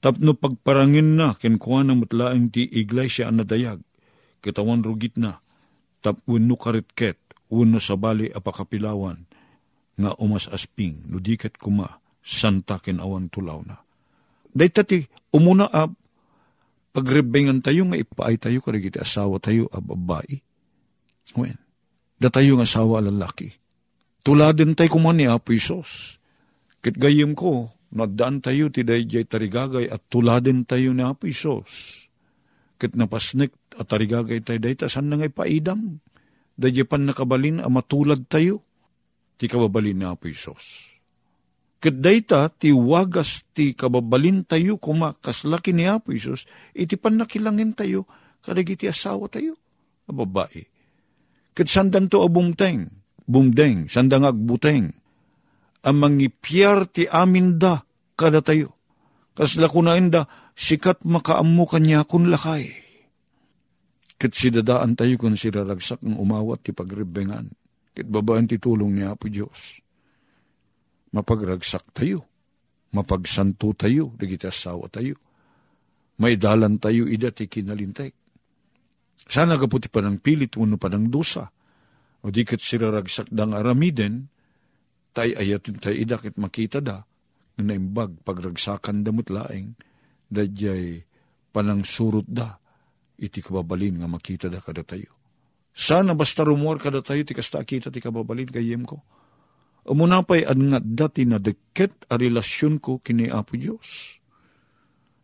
Tapno 0.03 0.35
pagparangin 0.35 1.15
na, 1.17 1.39
kenkuha 1.39 1.87
na 1.87 1.95
mutlaang 1.95 2.51
ti 2.53 2.67
iglesia 2.67 3.31
anadayag, 3.31 3.81
kitawan 4.43 4.83
rugit 4.83 5.17
na, 5.17 5.41
tap 6.05 6.21
wenno 6.29 6.59
karitket, 6.59 7.17
wenno 7.49 7.81
sabali 7.81 8.29
apakapilawan, 8.29 9.25
nga 9.97 10.13
umas 10.21 10.51
asping, 10.53 11.07
nudiket 11.09 11.57
kuma, 11.57 12.03
santa 12.21 12.77
ken 12.83 13.01
awan 13.01 13.33
tulaw 13.33 13.63
na. 13.65 13.81
Dahil 14.53 14.73
ti, 14.85 14.99
umuna 15.33 15.71
a, 15.71 15.89
pagrebengan 16.93 17.65
tayo 17.65 17.89
nga 17.89 17.97
ipaay 17.97 18.37
tayo, 18.37 18.61
karigiti 18.61 19.01
asawa 19.01 19.41
tayo, 19.41 19.71
a 19.73 19.81
babae. 19.81 20.43
Wen, 21.39 21.57
da 22.21 22.29
tayo 22.29 22.61
nga 22.61 22.69
asawa 22.69 23.01
lalaki. 23.01 23.53
Tuladin 24.21 24.77
tayo 24.77 24.93
kuman 24.93 25.17
ni 25.17 25.25
Apo 25.25 25.55
Isos. 25.57 26.16
Kit 26.87 27.03
gayim 27.03 27.35
ko, 27.35 27.67
nadaan 27.91 28.39
tayo 28.39 28.71
ti 28.71 28.87
dayjay 28.87 29.27
tarigagay 29.27 29.91
at 29.91 30.07
tuladin 30.07 30.63
tayo 30.63 30.95
ni 30.95 31.03
Apo 31.03 31.27
Isos 31.27 32.07
ket 32.77 32.95
napasnek 32.95 33.51
at 33.75 33.89
tarigagay 33.89 34.45
tayo 34.45 34.61
dayta 34.61 34.87
san 34.87 35.09
na 35.11 35.19
paidam. 35.27 35.99
Dayjay 36.57 36.89
pan 36.89 37.05
nakabalin 37.05 37.61
a 37.61 37.69
matulad 37.69 38.25
tayo. 38.31 38.65
Ti 39.37 39.51
kababalin 39.51 40.01
na 40.01 40.15
Apo 40.15 40.31
Isos. 40.31 40.95
Ket 41.77 42.01
dayta 42.01 42.49
ti 42.49 42.73
wagas 42.73 43.45
ti 43.53 43.77
kababalin 43.77 44.47
tayo 44.49 44.81
kuma 44.81 45.13
kaslaki 45.19 45.77
ni 45.77 45.85
Apo 45.91 46.15
Isos, 46.15 46.47
iti 46.73 46.97
pan 46.97 47.21
nakilangin 47.21 47.77
tayo 47.77 48.07
kadagiti 48.41 48.89
asawa 48.89 49.29
tayo. 49.29 49.59
A 50.07 50.15
babae. 50.15 50.63
Ket 51.51 51.67
sandan 51.67 52.07
to 52.07 52.23
a 52.23 52.29
bumteng, 52.31 52.89
bumdeng, 53.27 53.91
sandang 53.91 54.23
agbuteng. 54.23 54.95
Ang 55.87 55.97
mangipyar 56.03 56.91
ti 56.91 57.07
amin 57.07 57.63
da 57.63 57.79
kada 58.19 58.43
tayo. 58.43 58.75
Kasla 59.39 59.71
kunain 59.71 60.11
da, 60.11 60.27
sikat 60.57 61.07
makaammo 61.07 61.63
kanya 61.69 62.03
kun 62.03 62.27
lakay. 62.27 62.73
Kat 64.17 64.33
si 64.33 64.49
dadaan 64.49 64.97
tayo 64.97 65.21
kung 65.21 65.37
si 65.37 65.53
raragsak 65.53 66.01
ng 66.01 66.17
umawat 66.17 66.65
ti 66.65 66.73
pagribengan. 66.73 67.47
Kit 67.93 68.09
babaan 68.09 68.49
ti 68.49 68.57
tulong 68.57 68.97
ni 68.97 69.05
Apo 69.05 69.29
Diyos. 69.29 69.79
Mapagragsak 71.13 71.93
tayo. 71.93 72.25
Mapagsanto 72.97 73.77
tayo. 73.77 74.17
Digiti 74.17 74.49
asawa 74.49 74.89
tayo. 74.89 75.21
May 76.17 76.41
dalan 76.41 76.81
tayo 76.81 77.05
ida 77.05 77.29
ti 77.29 77.45
kinalintek. 77.45 78.17
Sana 79.29 79.61
kaputi 79.61 79.93
pa 79.93 80.01
ng 80.01 80.17
pilit 80.25 80.57
uno 80.57 80.81
pa 80.81 80.89
ng 80.89 81.13
dusa. 81.13 81.45
O 82.25 82.33
di 82.33 82.41
kat 82.41 82.65
si 82.65 82.81
raragsak 82.81 83.29
dang 83.29 83.53
aramiden, 83.53 84.33
tay 85.17 85.33
ayatin 85.33 85.81
tayo 85.81 85.97
ida 85.97 86.21
kit 86.21 86.37
makita 86.37 86.85
da, 86.85 87.01
nga 87.57 87.63
naimbag 87.65 88.21
pagragsakan 88.21 89.01
damot 89.01 89.33
laeng, 89.33 89.73
dadyay 90.29 91.01
panang 91.57 91.89
surot 91.89 92.29
da, 92.29 92.61
iti 93.17 93.41
kababalin 93.41 94.05
nga 94.05 94.09
makita 94.13 94.53
da 94.53 94.61
kada 94.61 94.85
tayo. 94.85 95.09
Sana 95.73 96.13
basta 96.13 96.45
rumor 96.45 96.77
kada 96.77 97.01
tayo, 97.01 97.25
ti 97.25 97.33
kasta 97.33 97.65
kita 97.65 97.89
ti 97.89 98.05
kababalin 98.05 98.49
kayem 98.53 98.85
ko. 98.85 99.01
Umunapay 99.89 100.45
an 100.45 100.69
nga 100.69 100.81
dati 100.85 101.25
na 101.25 101.41
deket 101.41 102.09
a 102.13 102.21
relasyon 102.21 102.77
ko 102.77 103.01
kini 103.01 103.33
Apo 103.33 103.57
Diyos. 103.57 104.21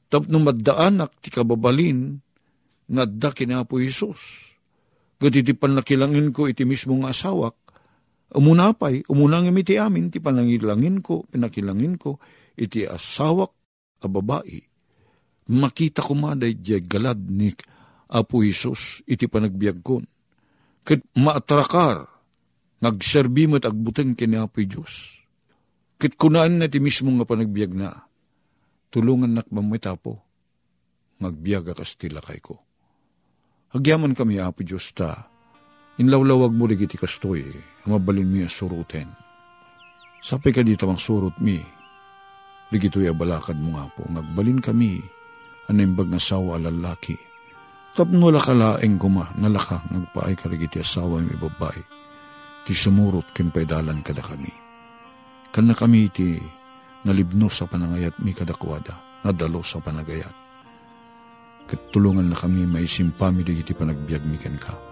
Tapno 0.09 0.41
maddaanak 0.41 1.21
ti 1.21 1.29
kababalin 1.29 2.17
nga 2.89 3.05
da 3.05 3.29
kini 3.33 3.57
Apo 3.57 3.77
Isus. 3.77 4.53
Gati 5.21 5.41
ti 5.45 5.53
panakilangin 5.53 6.33
ko 6.33 6.49
iti 6.49 6.65
mismo 6.65 6.97
nga 7.01 7.13
asawak, 7.13 7.62
umunapay, 8.33 9.05
umunang 9.13 9.53
iti 9.57 9.77
amin, 9.77 10.09
ti 10.09 10.19
panangilangin 10.19 11.05
ko, 11.05 11.29
pinakilangin 11.29 12.01
ko, 12.01 12.17
iti 12.57 12.85
asawak 12.89 13.53
a 14.03 14.09
babae, 14.09 14.61
makita 15.53 16.03
ko 16.03 16.13
maday 16.17 16.57
di 16.57 16.77
galad 16.83 17.19
ni 17.19 17.53
Apo 18.13 18.45
Isus 18.45 19.01
iti 19.09 19.25
panagbiag 19.25 19.81
kon. 19.81 20.05
Kat 20.85 21.01
maatrakar, 21.17 22.05
nagserbi 22.85 23.49
mo't 23.49 23.65
agbuteng 23.65 24.13
kini 24.13 24.37
Apo 24.37 24.61
Diyos. 24.61 25.23
Kit 25.97 26.19
kunaan 26.19 26.59
na 26.59 26.67
ti 26.67 26.83
mismo 26.83 27.09
nga 27.15 27.25
panagbiag 27.25 27.73
na, 27.73 27.95
tulungan 28.91 29.39
nak 29.39 29.49
mamita 29.49 29.95
po, 29.97 30.21
ngagbiag 31.23 31.73
akas 31.73 31.95
tila 31.97 32.21
kay 32.21 32.43
ko. 32.43 32.59
Agyaman 33.73 34.13
kami, 34.13 34.37
Apo 34.43 34.61
Diyos 34.61 34.93
ta, 34.93 35.32
inlawlawag 36.01 36.53
mo 36.55 36.65
ligiti 36.65 36.97
kastoy, 36.97 37.53
mabalin 37.85 38.29
mi 38.29 38.41
suruten. 38.49 39.13
Sapi 40.23 40.55
ka 40.55 40.63
dito 40.63 40.87
ang 40.87 41.03
surut 41.03 41.35
mi, 41.43 41.59
ligito'y 42.71 43.11
abalakad 43.11 43.59
mo 43.59 43.77
nga 43.77 43.91
po, 43.91 44.07
ngagbalin 44.07 44.63
kami, 44.63 45.03
animbag 45.69 46.09
nga 46.09 46.23
sawa 46.23 46.57
lalaki. 46.63 47.19
Tapno 47.93 48.33
lakalaeng 48.33 48.97
kuma, 48.97 49.29
nalaka, 49.37 49.85
nagpaay 49.93 50.33
ka 50.39 50.49
ligiti 50.49 50.81
asawa 50.81 51.21
yung 51.21 51.35
ibabay, 51.37 51.77
ti 52.65 52.73
sumurot 52.73 53.35
kin 53.37 53.53
paidalan 53.53 54.01
kada 54.01 54.25
kami. 54.25 54.49
Kana 55.53 55.77
kami 55.77 56.09
ti 56.09 56.41
nalibno 57.05 57.53
sa 57.53 57.69
panangayat 57.69 58.17
mi 58.25 58.33
kadakwada, 58.33 58.97
nadalo 59.27 59.61
sa 59.61 59.83
panagayat. 59.85 60.33
Katulungan 61.69 62.33
na 62.33 62.37
kami 62.39 62.65
may 62.65 62.89
simpami 62.89 63.45
iti 63.45 63.77
panagbiag 63.77 64.25
mi 64.25 64.41
ken 64.41 64.57
ka. 64.57 64.92